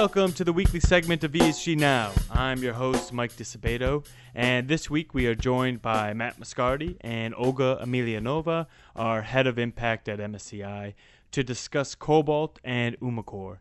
[0.00, 2.10] welcome to the weekly segment of ESG Now.
[2.30, 4.02] I'm your host, Mike Disabato,
[4.34, 8.64] and this week we are joined by Matt Moscardi and Olga Emelianova,
[8.96, 10.94] our head of impact at MSCI,
[11.32, 13.58] to discuss cobalt and Umicore.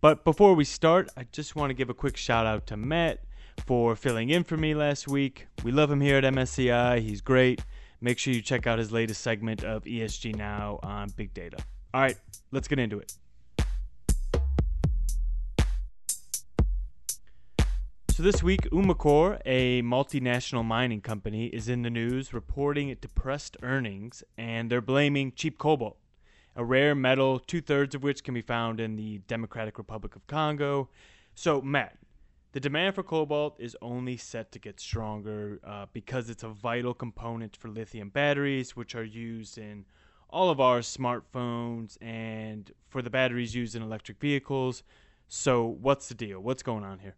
[0.00, 3.20] But before we start, I just want to give a quick shout out to Matt
[3.64, 5.46] for filling in for me last week.
[5.62, 7.64] We love him here at MSCI, he's great.
[8.00, 11.58] Make sure you check out his latest segment of ESG Now on Big Data.
[11.94, 12.16] All right,
[12.50, 13.16] let's get into it.
[18.16, 24.24] So this week, Umicore, a multinational mining company, is in the news reporting depressed earnings,
[24.38, 25.98] and they're blaming cheap cobalt,
[26.54, 30.26] a rare metal, two thirds of which can be found in the Democratic Republic of
[30.28, 30.88] Congo.
[31.34, 31.98] So, Matt,
[32.52, 36.94] the demand for cobalt is only set to get stronger uh, because it's a vital
[36.94, 39.84] component for lithium batteries, which are used in
[40.30, 44.84] all of our smartphones and for the batteries used in electric vehicles.
[45.28, 46.40] So, what's the deal?
[46.40, 47.16] What's going on here?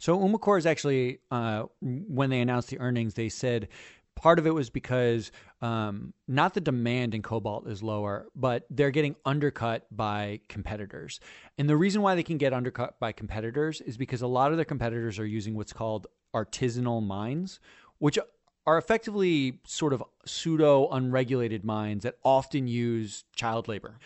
[0.00, 3.68] So Umicore is actually uh, when they announced the earnings, they said
[4.16, 8.90] part of it was because um, not the demand in cobalt is lower, but they're
[8.90, 11.20] getting undercut by competitors.
[11.58, 14.56] And the reason why they can get undercut by competitors is because a lot of
[14.56, 17.60] their competitors are using what's called artisanal mines,
[17.98, 18.18] which
[18.66, 23.98] are effectively sort of pseudo unregulated mines that often use child labor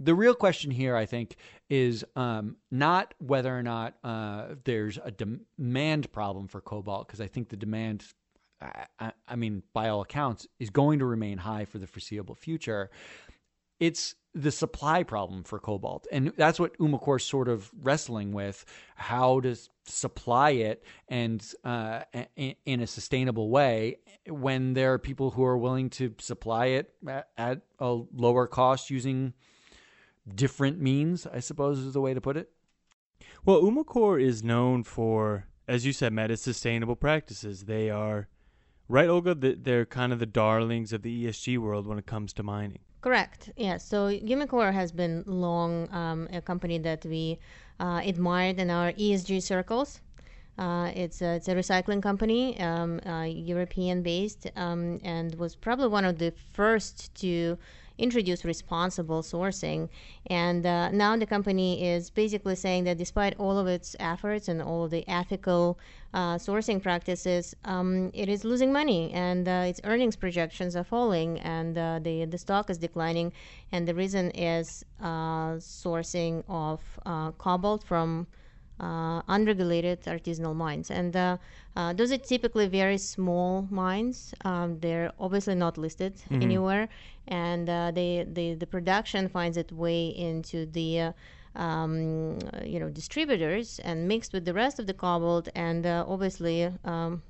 [0.00, 1.36] the real question here, I think,
[1.70, 7.26] is um, not whether or not uh, there's a demand problem for cobalt, because I
[7.26, 8.04] think the demand,
[8.60, 12.90] I, I, mean, by all accounts, is going to remain high for the foreseeable future.
[13.78, 16.08] It's the supply problem for cobalt.
[16.10, 18.64] And that's what Umicore is sort of wrestling with
[18.96, 19.56] how to
[19.86, 22.00] supply it and uh,
[22.34, 26.94] in a sustainable way when there are people who are willing to supply it
[27.38, 29.34] at a lower cost using
[30.32, 32.50] different means, I suppose is the way to put it.
[33.44, 37.64] Well, Umicore is known for, as you said, Matt, its sustainable practices.
[37.64, 38.28] They are,
[38.88, 39.34] right, Olga?
[39.34, 42.80] They're kind of the darlings of the ESG world when it comes to mining.
[43.02, 43.50] Correct.
[43.56, 43.76] Yeah.
[43.76, 47.38] So Umicore has been long um, a company that we
[47.78, 50.00] uh, admired in our ESG circles.
[50.56, 55.88] Uh, it's a, it's a recycling company, um, uh, European based, um, and was probably
[55.88, 57.58] one of the first to
[57.98, 59.88] introduce responsible sourcing.
[60.26, 64.60] And uh, now the company is basically saying that despite all of its efforts and
[64.60, 65.78] all of the ethical
[66.12, 71.38] uh, sourcing practices, um, it is losing money and uh, its earnings projections are falling
[71.40, 73.32] and uh, the, the stock is declining.
[73.72, 78.26] And the reason is uh, sourcing of uh, cobalt from
[78.80, 80.90] uh, unregulated artisanal mines.
[80.90, 81.36] And uh,
[81.76, 84.34] uh, those are typically very small mines.
[84.44, 86.42] Um, they're obviously not listed mm-hmm.
[86.42, 86.88] anywhere,
[87.28, 91.12] and uh, they, they, the production finds its way into the uh,
[91.56, 96.68] um, you know distributors and mixed with the rest of the cobalt, and uh, obviously
[96.84, 97.22] um,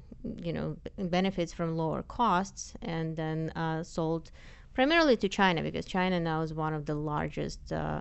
[0.43, 3.53] you know benefits from lower costs, and then
[3.85, 4.31] sold
[4.75, 8.01] primarily to China because China now is one of the largest uh,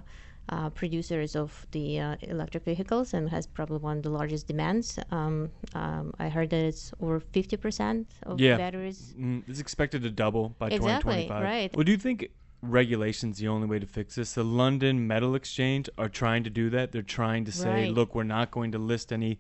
[0.76, 5.00] producers of the uh, electric vehicles and has probably one of the largest demands.
[5.12, 8.58] Um, um, I heard that it's over 50% of yeah.
[8.58, 9.14] batteries.
[9.18, 11.44] Mm, it's expected to double by exactly, 2025.
[11.44, 11.76] Right.
[11.76, 12.30] Well, do you think
[12.62, 14.34] regulation's the only way to fix this?
[14.34, 16.92] The London Metal Exchange are trying to do that.
[16.92, 17.92] They're trying to say, right.
[17.92, 19.40] look, we're not going to list any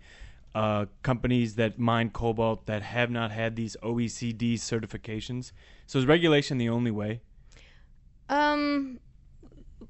[0.55, 5.51] uh, companies that mine cobalt that have not had these OECD certifications.
[5.87, 7.21] So is regulation the only way?
[8.29, 8.99] Um,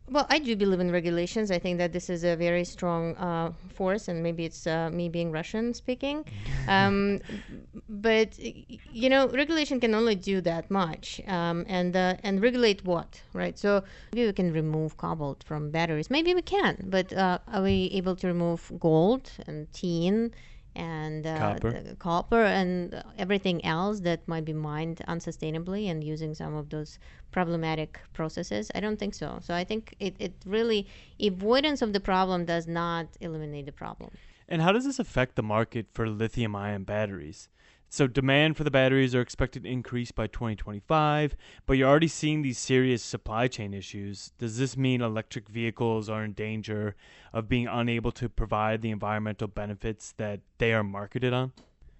[0.09, 1.51] well, I do believe in regulations.
[1.51, 5.09] I think that this is a very strong uh, force, and maybe it's uh, me
[5.09, 6.25] being Russian speaking.
[6.65, 7.19] Um,
[7.89, 13.21] but you know, regulation can only do that much, um, and uh, and regulate what,
[13.33, 13.59] right?
[13.59, 13.83] So
[14.13, 16.09] maybe we can remove cobalt from batteries.
[16.09, 20.31] Maybe we can, but uh, are we able to remove gold and tin?
[20.75, 21.95] And uh, copper.
[21.99, 26.99] copper and everything else that might be mined unsustainably and using some of those
[27.31, 28.71] problematic processes?
[28.73, 29.39] I don't think so.
[29.41, 30.87] So I think it, it really,
[31.19, 34.11] avoidance of the problem does not eliminate the problem.
[34.47, 37.49] And how does this affect the market for lithium ion batteries?
[37.93, 41.35] So demand for the batteries are expected to increase by 2025,
[41.67, 44.31] but you're already seeing these serious supply chain issues.
[44.39, 46.95] Does this mean electric vehicles are in danger
[47.33, 51.53] of being unable to provide the environmental benefits that they are marketed on?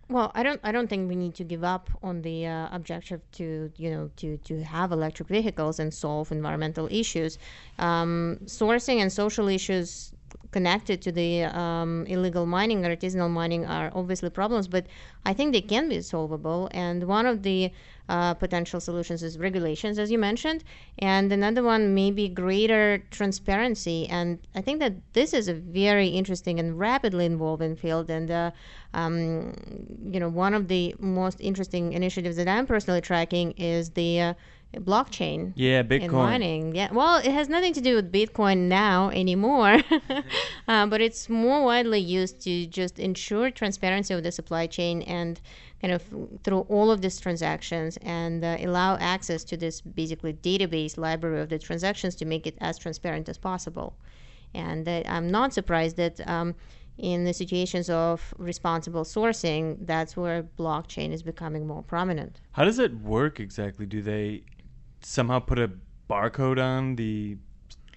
[0.09, 0.59] Well, I don't.
[0.63, 4.09] I don't think we need to give up on the uh, objective to you know
[4.17, 7.37] to to have electric vehicles and solve environmental issues.
[7.77, 10.11] Um, sourcing and social issues
[10.53, 14.85] connected to the um, illegal mining, artisanal mining, are obviously problems, but
[15.25, 16.69] I think they can be solvable.
[16.71, 17.71] And one of the
[18.09, 20.63] uh, potential solutions is regulations, as you mentioned,
[20.99, 24.07] and another one may be greater transparency.
[24.07, 28.09] And I think that this is a very interesting and rapidly evolving field.
[28.09, 28.51] And uh,
[28.93, 29.53] um,
[30.13, 34.33] you know, one of the most interesting initiatives that I'm personally tracking is the uh,
[34.79, 35.53] blockchain.
[35.55, 36.01] Yeah, Bitcoin.
[36.03, 36.75] In mining.
[36.75, 36.91] Yeah.
[36.91, 39.79] Well, it has nothing to do with Bitcoin now anymore,
[40.67, 45.39] uh, but it's more widely used to just ensure transparency of the supply chain and
[45.81, 46.03] kind of
[46.43, 51.49] through all of these transactions and uh, allow access to this basically database library of
[51.49, 53.95] the transactions to make it as transparent as possible.
[54.53, 56.25] And uh, I'm not surprised that.
[56.27, 56.55] Um,
[56.97, 62.39] in the situations of responsible sourcing, that's where blockchain is becoming more prominent.
[62.51, 63.85] How does it work exactly?
[63.85, 64.43] Do they
[65.05, 65.71] somehow put a
[66.09, 67.37] barcode on the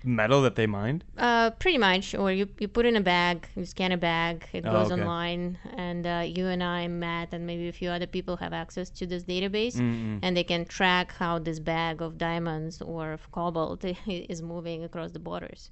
[0.04, 1.04] metal that they mined?
[1.18, 2.14] Uh, pretty much.
[2.14, 5.00] Or you, you put in a bag, you scan a bag, it Oh, goes okay.
[5.00, 8.88] online, and uh, you and I, Matt, and maybe a few other people have access
[8.90, 10.20] to this database, Mm-mm.
[10.22, 15.10] and they can track how this bag of diamonds or of cobalt is moving across
[15.12, 15.70] the borders.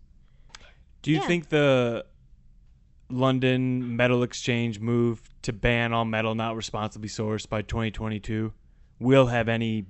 [1.02, 1.26] Do you Yeah.
[1.26, 2.04] think the
[3.10, 8.52] London Metal Exchange move to ban all metal not responsibly sourced by 2022
[8.98, 9.84] will have any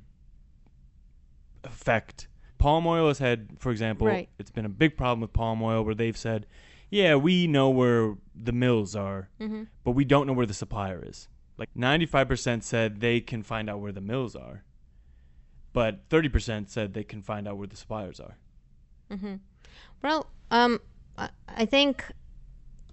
[1.67, 2.29] effect?
[2.59, 4.29] Palm oil has had, for example, Right.
[4.39, 6.47] it's been a big problem with palm oil where they've said,
[6.91, 9.67] yeah, we know where the mills are, Mhm.
[9.83, 11.29] but we don't know where the supplier is.
[11.59, 14.65] Like 95% said they can find out where the mills are,
[15.73, 18.39] but 30% said they can find out where the suppliers are.
[20.03, 20.81] Well, um,
[21.17, 22.11] I- I think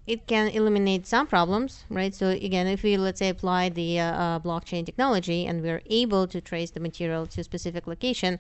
[0.07, 2.13] it can eliminate some problems, right?
[2.13, 6.27] So again, if we let's say apply the uh, uh, blockchain technology and we're able
[6.27, 8.39] to trace the material to a specific location,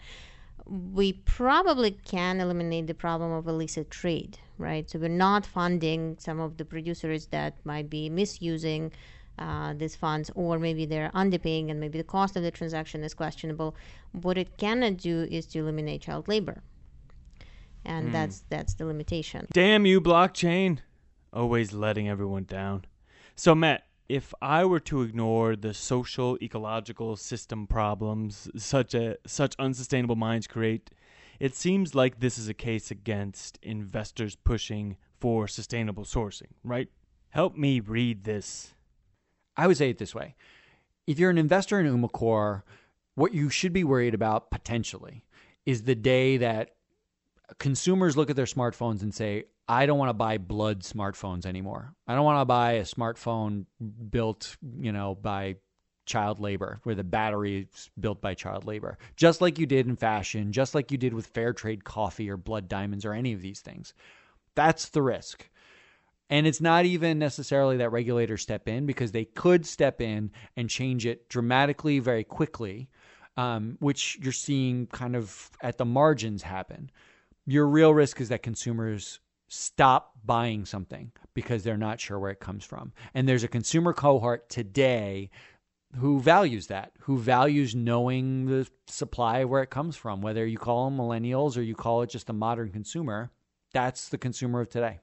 [0.65, 4.89] we probably can eliminate the problem of illicit trade, right?
[4.89, 8.91] So we're not funding some of the producers that might be misusing.
[9.39, 13.13] Uh, these funds, or maybe they're underpaying, and maybe the cost of the transaction is
[13.15, 13.75] questionable.
[14.11, 16.61] What it cannot do is to eliminate child labor,
[17.83, 19.47] and that's that's the limitation.
[19.51, 20.79] Damn you, blockchain.
[21.33, 22.85] Always letting everyone down.
[23.35, 29.55] So, Matt, if I were to ignore the social, ecological system problems such a such
[29.57, 30.89] unsustainable mines create,
[31.39, 36.89] it seems like this is a case against investors pushing for sustainable sourcing, right?
[37.29, 38.73] Help me read this.
[39.55, 40.35] I would say it this way.
[41.07, 42.63] If you're an investor in Umicore,
[43.15, 45.23] what you should be worried about potentially
[45.65, 46.71] is the day that
[47.57, 51.93] consumers look at their smartphones and say, I don't want to buy blood smartphones anymore.
[52.05, 53.67] I don't want to buy a smartphone
[54.09, 55.55] built, you know, by
[56.05, 58.97] child labor, where the battery is built by child labor.
[59.15, 62.35] Just like you did in fashion, just like you did with fair trade coffee or
[62.35, 63.93] blood diamonds or any of these things.
[64.55, 65.49] That's the risk.
[66.29, 70.69] And it's not even necessarily that regulators step in because they could step in and
[70.69, 72.89] change it dramatically very quickly,
[73.37, 76.91] um, which you're seeing kind of at the margins happen.
[77.45, 79.21] Your real risk is that consumers
[79.51, 82.93] stop buying something because they're not sure where it comes from.
[83.13, 85.29] And there's a consumer cohort today
[85.97, 90.89] who values that, who values knowing the supply where it comes from, whether you call
[90.89, 93.29] them millennials or you call it just a modern consumer.
[93.73, 94.99] That's the consumer of today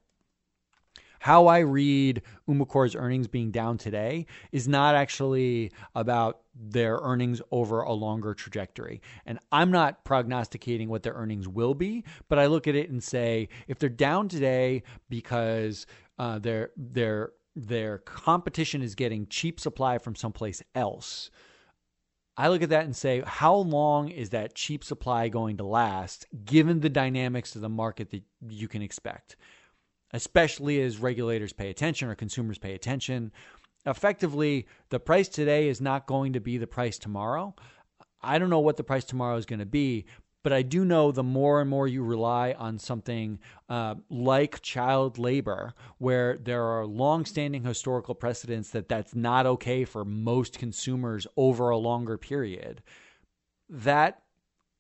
[1.19, 7.83] how I read Umicore's earnings being down today is not actually about their earnings over
[7.83, 9.01] a longer trajectory.
[9.27, 13.03] And I'm not prognosticating what their earnings will be, but I look at it and
[13.03, 15.87] say if they're down today because
[16.19, 21.31] uh, their their their competition is getting cheap supply from someplace else.
[22.37, 26.25] I look at that and say, how long is that cheap supply going to last
[26.45, 29.37] given the dynamics of the market that you can expect?
[30.13, 33.33] Especially as regulators pay attention or consumers pay attention.
[33.87, 37.55] Effectively, the price today is not going to be the price tomorrow.
[38.21, 40.07] I don't know what the price tomorrow is going to be,
[40.43, 43.39] but I do know the more and more you rely on something
[43.69, 50.05] uh, like child labor, where there are long-standing historical precedents that that's not okay for
[50.05, 52.83] most consumers over a longer period,
[53.69, 54.23] that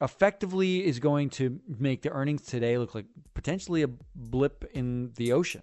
[0.00, 5.32] effectively is going to make the earnings today look like potentially a blip in the
[5.32, 5.62] ocean.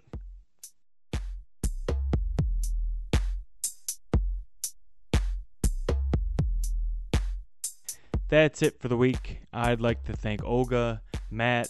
[8.28, 9.40] That's it for the week.
[9.52, 11.00] I'd like to thank Olga,
[11.30, 11.68] Matt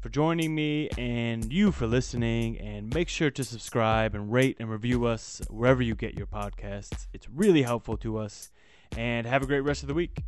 [0.00, 2.58] for joining me, and you for listening.
[2.58, 7.06] And make sure to subscribe and rate and review us wherever you get your podcasts.
[7.14, 8.50] It's really helpful to us.
[8.98, 10.22] And have a great rest of the week.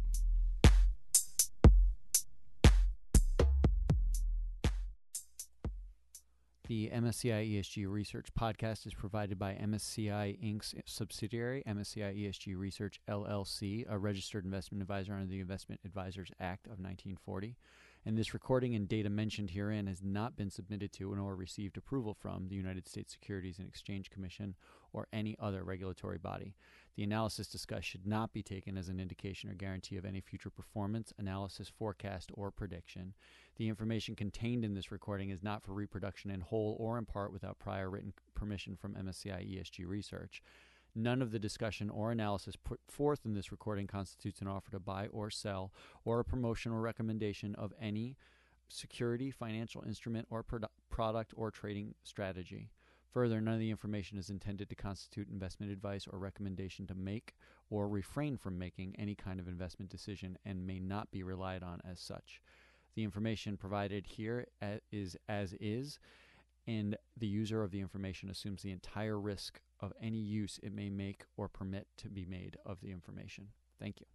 [6.69, 13.85] The MSCI ESG Research podcast is provided by MSCI Inc.'s subsidiary, MSCI ESG Research LLC,
[13.89, 17.55] a registered investment advisor under the Investment Advisors Act of 1940.
[18.05, 22.15] And this recording and data mentioned herein has not been submitted to nor received approval
[22.15, 24.57] from the United States Securities and Exchange Commission
[24.93, 26.57] or any other regulatory body.
[26.97, 30.51] The analysis discussed should not be taken as an indication or guarantee of any future
[30.51, 33.15] performance, analysis, forecast, or prediction.
[33.57, 37.33] The information contained in this recording is not for reproduction in whole or in part
[37.33, 40.43] without prior written permission from MSCI ESG Research.
[40.95, 44.81] None of the discussion or analysis put forth in this recording constitutes an offer to
[44.81, 45.73] buy or sell
[46.05, 48.17] or a promotion or recommendation of any
[48.69, 52.71] security, financial instrument, or produ- product or trading strategy.
[53.13, 57.35] Further, none of the information is intended to constitute investment advice or recommendation to make
[57.71, 61.81] or refrain from making any kind of investment decision and may not be relied on
[61.91, 62.43] as such.
[62.97, 64.47] The information provided here
[64.91, 66.01] is as is,
[66.67, 70.89] and the user of the information assumes the entire risk of any use it may
[70.89, 73.49] make or permit to be made of the information.
[73.79, 74.07] Thank you.